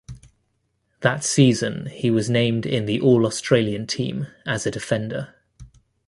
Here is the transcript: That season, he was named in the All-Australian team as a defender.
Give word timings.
That 1.01 1.23
season, 1.23 1.85
he 1.85 2.09
was 2.09 2.27
named 2.27 2.65
in 2.65 2.87
the 2.87 2.99
All-Australian 2.99 3.85
team 3.85 4.25
as 4.47 4.65
a 4.65 4.71
defender. 4.71 5.35